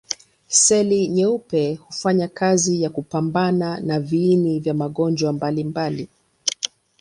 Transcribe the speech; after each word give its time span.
Seli 0.47 1.07
nyeupe 1.07 1.73
hufanya 1.75 2.27
kazi 2.27 2.81
ya 2.83 2.89
kupambana 2.89 3.79
na 3.79 3.99
viini 3.99 4.59
vya 4.59 4.73
magonjwa 4.73 5.33
mbalimbali. 5.33 6.09